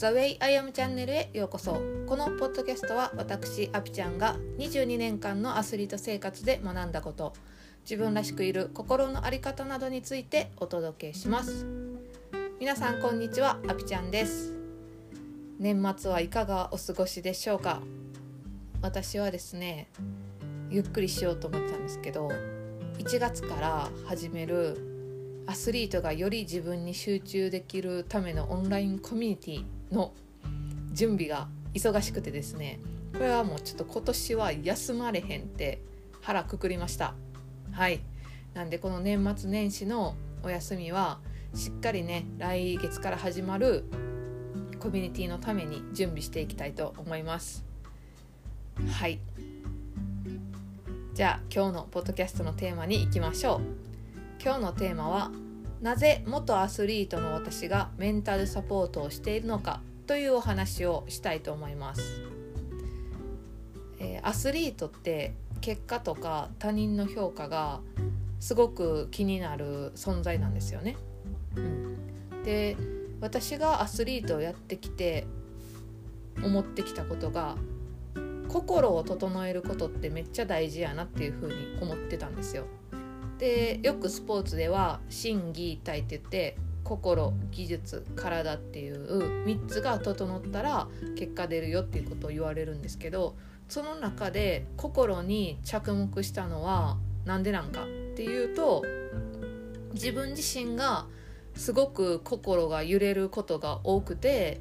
[0.00, 1.72] The Way I Am チャンネルへようこそ。
[2.06, 7.34] このポッドキャストは私アピちゃんが22年間のアスリート生活で学んだこと。
[7.82, 11.66] 自分らしくいる心の在り方などについてお届けします。
[12.58, 14.54] 皆さんこんにちはアピちゃんです。
[15.58, 17.82] 年末はいかがお過ごしでしょうか？
[18.80, 19.90] 私はですね
[20.70, 22.30] ゆっくりしようと思ったんですけど
[22.96, 24.89] 1月から始める
[25.50, 30.12] アスリートがより自分に集中できるためのオンラインコミュニティの
[30.92, 32.78] 準備が忙しくてですね
[33.12, 35.82] これはもうちょっと今年は休まれへんって
[36.20, 37.14] 腹くくりました。
[37.72, 38.00] はい。
[38.54, 41.18] なんでこの年末年始のお休みは
[41.52, 43.86] しっかりね来月から始まる
[44.78, 47.64] コミュニティのために準備していきたいと思います。
[48.88, 49.18] はい。
[51.12, 53.89] じゃあ今日のポッドキャストのテーマに行きましょう。
[54.42, 55.30] 今日のテーマは
[55.82, 62.22] なぜ元アスリートの私がメンタルサポートをしているのかというお話をしたいと思います、
[63.98, 67.80] えー、アスリートって結果とか他人の評価が
[68.38, 70.96] すごく気になる存在なんですよね、
[71.56, 72.78] うん、で
[73.20, 75.26] 私がアスリートをやってきて
[76.42, 77.56] 思ってきたことが
[78.48, 82.64] 心を整えることってめっちゃ大事やなっていうふうに思ってたんですよ。
[83.40, 93.34] でよくスポーツでは心技体って言って心技術体っていう3つが整ったら結果出るよっていうことを言われるんですけど
[93.68, 98.84] その中で心に着目したのは何でなんかっていうと
[99.94, 101.06] 自分自身が
[101.54, 104.60] すごく心が揺れることが多くて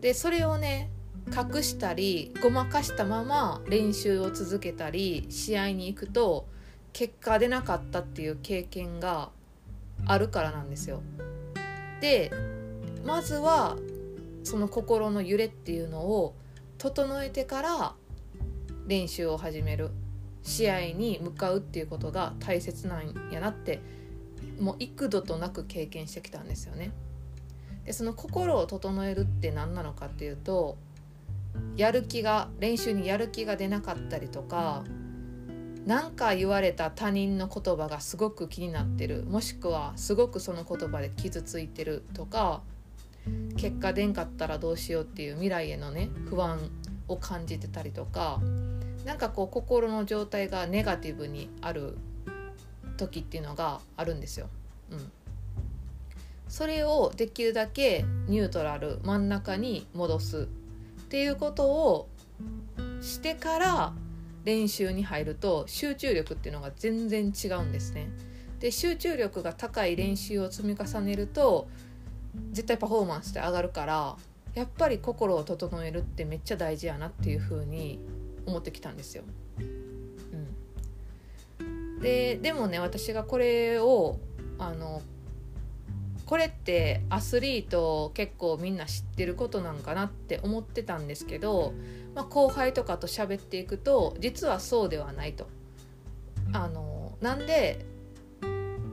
[0.00, 0.90] でそれをね
[1.26, 6.46] 隠したりごまかしたまま練習を続けたり試合に行くと
[6.92, 9.30] 結果出なかったっていう経験が
[10.06, 11.02] あるからなんですよ。
[12.00, 12.32] で
[13.04, 13.76] まずは
[14.44, 16.34] その心の揺れっていうのを
[16.78, 17.94] 整えてから
[18.86, 19.90] 練習を始める
[20.42, 23.80] 試合に向かうっていうことが大切なんやなって
[24.58, 26.90] もう幾度となく経験してきたんですよね。
[27.84, 30.76] でその心を整えるって何なのかっていうと
[31.76, 34.84] やる気が練習にやる気が出なかったりとか
[35.86, 42.62] 何か言われた他人の言葉がすごく気になってるもしくはすごくその言葉で傷ついてるとか
[43.56, 46.58] 結果出んかったらどうしようっていう未来へのね不安
[47.08, 48.40] を感じてたりとか
[49.04, 51.96] 何かこう心の状態がネガティブにある
[52.96, 54.48] 時っていうのがあるんですよ。
[54.90, 55.10] うん、
[56.48, 62.08] それをできるだけニュートラル真ん中に戻すっていうことを
[63.00, 63.92] してから
[64.44, 68.08] 練習に入ると集中力っていうのが全然違うんですね。
[68.60, 71.68] で集中力が高い練習を積み重ねると
[72.52, 74.16] 絶対パフォーマンスって上がるから
[74.54, 77.98] やっぱり心を整えるってめっちゃ大事やなっていう風に
[78.46, 79.24] 思ってきたんですよ。
[81.60, 84.18] うん、ででもね私がこれを
[84.58, 85.02] あの
[86.32, 91.74] これってアスリート結構みんな知ってることなんかなって思ってたんですけど
[92.14, 95.46] まあ、後輩とかと喋っていくと実はそうではないと。
[96.54, 97.84] あのなんで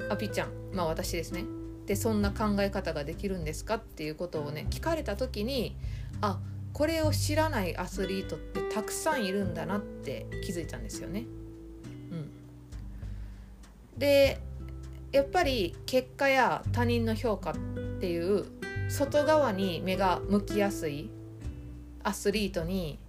[0.09, 1.45] あぴちゃんまあ私ですね
[1.85, 5.77] でそんな考え方ができるんですかっていうことをね聞かれた時に
[6.19, 6.41] あ
[6.73, 11.23] これを知らないアスリートってたくさんいるんだなって気づいたんですよね。
[12.11, 12.31] うん、
[13.97, 14.41] で
[15.12, 17.56] やっぱり結果や他人の評価っ
[18.00, 18.46] ていう
[18.90, 21.09] 外側に目が向きやすい
[22.03, 23.00] アスリートに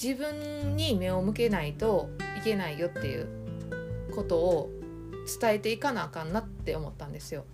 [0.00, 3.28] 自分に目を向けないといけないよっていう
[4.14, 4.70] ことを
[5.40, 7.44] 伝えていかなあかんなって思ったんですよ。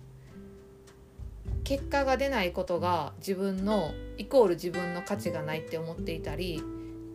[1.63, 6.61] 結果が出ないことが自分のイコール自分の価値がないって思っていたり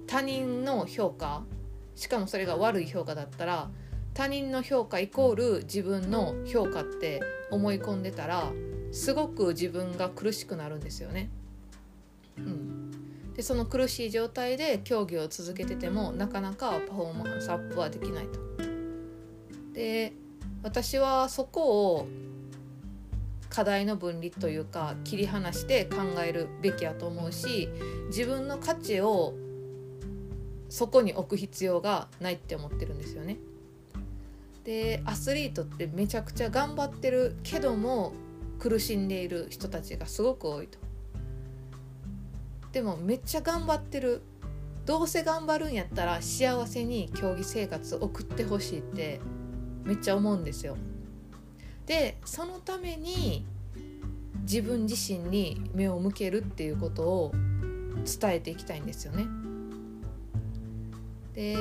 [0.06, 1.44] 他人の評価
[1.94, 3.70] しかもそれが悪い評価だったら
[4.18, 7.20] 他人の評価イコール自分の評価って
[7.52, 8.50] 思い込んでたら
[8.90, 11.30] すごく自分が苦しくなるんですよね。
[12.36, 18.40] うん、でその苦しい状態で競技を続けててもなかなかパフォーマンスアップはできないと。
[19.72, 20.12] で
[20.64, 22.08] 私はそこを
[23.48, 27.68] 課題の分離というか切り離して考えるべきやと思うし
[28.08, 29.34] 自分の価値を
[30.68, 33.38] そこに置く必要がないって思ってるんですよね。
[34.68, 38.12] でアスリートってめちゃくちゃ頑張ってるけども
[38.58, 40.78] 苦しんでいる人たちがすごく多いと。
[42.72, 44.20] でもめっちゃ頑張ってる
[44.84, 49.22] どうせ頑張るんやったら幸せに競技生活送ってほしいって
[49.84, 50.76] めっちゃ思うんですよ。
[51.86, 53.46] でそのために
[54.42, 57.32] 自分自身に目を向けるっていうことを
[58.04, 59.26] 伝えていきたいんですよね。
[61.32, 61.56] で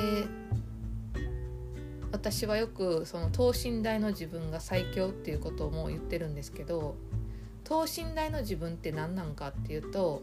[2.10, 6.96] 私はよくその等身大の自分が最強っていうことも言ってるんですけど
[7.64, 10.22] 等身大の自分って何なんかっていうと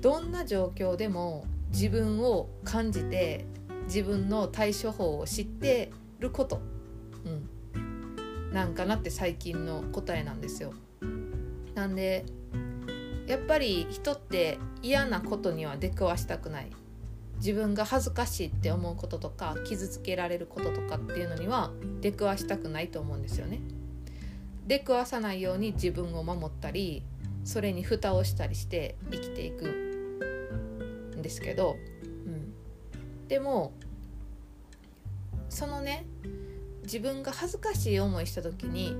[0.00, 3.46] どんな状況でも自分を感じて
[3.84, 6.60] 自分の対処法を知ってること、
[7.24, 10.74] うん、なんかなって最近の答えなんですよ。
[11.74, 12.26] なんで
[13.26, 16.70] やっぱり人って嫌なことには出くわしたくない。
[17.38, 21.70] 自分が恥ずかしいって思うこととか傷つけられることとかっていうのには
[22.00, 23.60] 出くわしたくないと思うんですよね。
[24.66, 27.02] 出くわさないように自分を守ったり
[27.44, 29.66] それに蓋をしたりして生きていく
[31.16, 31.76] んですけど、
[32.26, 32.52] うん、
[33.28, 33.72] でも
[35.48, 36.04] そのね
[36.82, 38.94] 自分が恥ずかしい思いした時に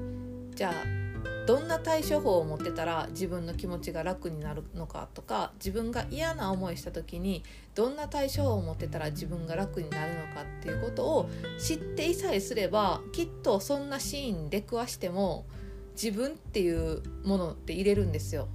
[0.55, 1.08] じゃあ
[1.49, 7.43] どんな対処法を持ってたら自分の気持ちが楽になるのかとか自分が嫌な思いした時に
[7.75, 15.47] どんな対処法を持ってたら自分が楽になるのかっていうことを知っていさえすればきっとそんなシーン出くわしても
[15.93, 18.49] 自分っていうものって入れるんですよ。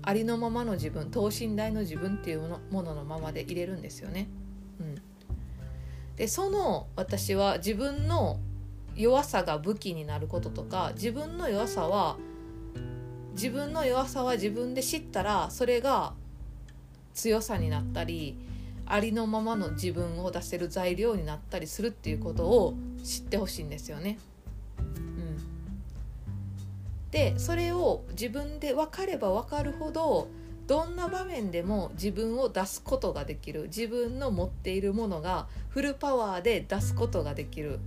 [0.00, 2.40] ありのままの自分等身大の自分っていう
[2.70, 4.28] もののままで入れるんですよね。
[4.80, 4.94] うん、
[6.16, 8.40] でその私は自分の
[8.96, 12.16] 弱さが武器になることとか自分の弱さは
[13.32, 16.14] 自分の弱さは自分で知ったらそれが
[17.14, 18.36] 強さになったり
[18.86, 24.18] ありのままの自分を出せる材料になったりするっていうことを知ってほしいんですよね。
[24.78, 25.36] うん、
[27.10, 30.28] でそれを自分で分かれば分かるほど
[30.66, 33.64] どんな場面でも自分を出すことができる。
[33.64, 37.78] 自分の持っているものがフルパワーで出すことができる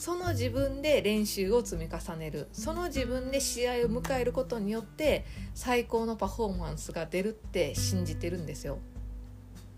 [0.00, 8.78] その自分で練習を積み重ねるその自分で試合を迎えることによって最高のパフォーマンスが出るって信じてるんですよ。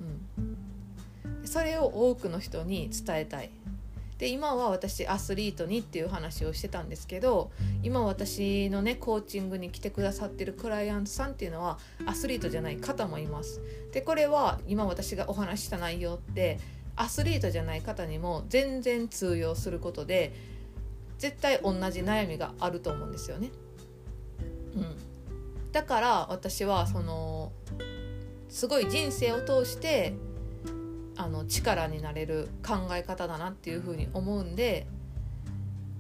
[0.01, 0.05] う
[0.41, 3.51] ん、それを多くの人に伝えたい。
[4.19, 7.51] で今は私アスリートにっていう話をしてたんですけど
[7.83, 13.61] 今私のねコーチングに来てくださってるクライアントさんっていうのはアスリートじゃない方もいます。
[13.91, 16.61] でこれは今私がお話した内容って
[16.97, 20.33] アスリートじゃない方にも全然通用することで
[21.19, 23.50] 絶対同じ悩みがあると思うんですよね。
[24.75, 27.53] うん、だから私はその
[28.49, 30.15] すごい人生を通して
[31.17, 34.87] あの力になれる考え方だなっていうふうに思うんで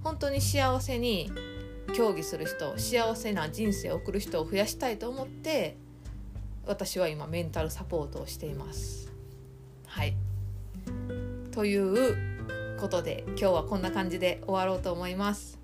[0.02, 1.30] 本当に幸せに
[1.94, 5.76] 競技する人幸せな人生を送る人を増やしたいと思って
[6.66, 9.12] 私は今メンタルサポートをしています。
[9.86, 10.14] はい
[11.52, 12.16] という
[12.80, 15.60] ことで今日はこんな感じで終わろうと思います。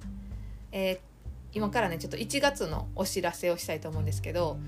[0.71, 0.99] えー、
[1.55, 4.59] 今からねちょっと1月のお知らせをしたいと思うんですけど、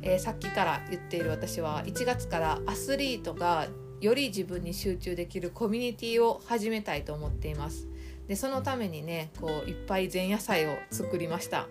[0.00, 3.68] えー、さっきから言っている私は1月からアスリートが
[4.00, 7.86] より自分に集中できるコミュニティを始めたいと思っています。
[8.26, 11.68] でそのためにねこういっぱい前夜祭を作りました。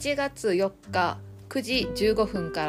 [0.00, 1.18] 1月4日
[1.50, 2.64] 9時15分か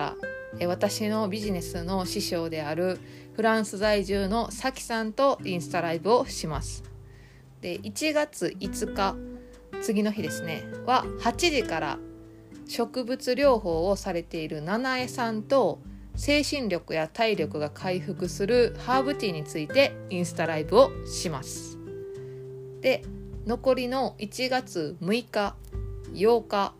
[0.59, 2.99] ら私のビジネスの師匠である
[3.37, 6.83] フランス在住のさきさんとインスタライブをします。
[7.61, 9.15] で1月5日
[9.81, 11.99] 次の日ですねは8時から
[12.67, 15.79] 植物療法をされている七重さんと
[16.17, 21.79] 精神力や体力が回復するハーブティーについてインスタライブをします。
[22.81, 23.03] で
[23.45, 25.55] 残りの1月6日
[26.11, 26.73] 8日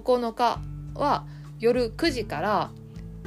[0.00, 0.60] 9日
[0.94, 1.26] は
[1.58, 2.70] 夜9時から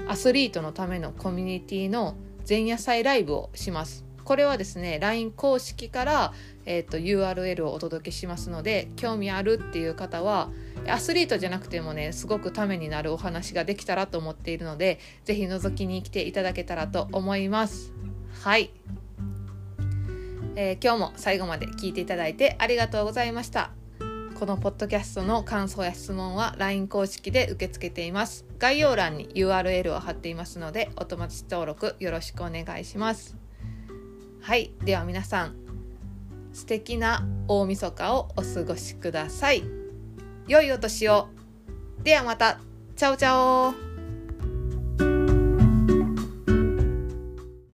[0.07, 2.15] アスリートのためのコミュニティの
[2.47, 4.05] 前夜祭ライブをします。
[4.23, 6.33] これはですね LINE 公式から、
[6.65, 10.49] えーと、URL をお届けしますので興味あるっていう方は
[10.87, 17.93] アスリートじゃなくてもねすごくためになるお話ができたらと思っているので是非覗きに来ていただけたらと思います。
[18.41, 18.71] はい、
[20.55, 23.84] えー、今日も最後まで聞いていただいてありがとうございました。
[24.35, 28.45] このポッドキャストの感想や質問は LINE 公式で受け付けています。
[28.59, 33.37] 概要欄に URL を貼っていますので、お友達登録よろしくお願いします。
[34.41, 35.55] はい、では皆さん、
[36.51, 39.63] 素敵な大晦日をお過ごしください。
[40.49, 41.29] 良いお年を。
[42.03, 42.59] ではまた。
[42.97, 43.94] チャオチャオ